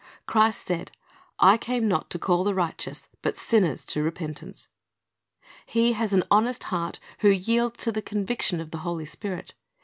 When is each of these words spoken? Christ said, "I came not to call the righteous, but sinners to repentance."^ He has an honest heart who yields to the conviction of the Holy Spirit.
Christ 0.25 0.65
said, 0.65 0.91
"I 1.37 1.57
came 1.59 1.87
not 1.87 2.09
to 2.09 2.17
call 2.17 2.43
the 2.43 2.55
righteous, 2.55 3.07
but 3.21 3.35
sinners 3.37 3.85
to 3.85 4.01
repentance."^ 4.01 4.67
He 5.67 5.93
has 5.93 6.11
an 6.11 6.23
honest 6.31 6.63
heart 6.73 6.99
who 7.19 7.29
yields 7.29 7.83
to 7.83 7.91
the 7.91 8.01
conviction 8.01 8.59
of 8.59 8.71
the 8.71 8.79
Holy 8.79 9.05
Spirit. 9.05 9.53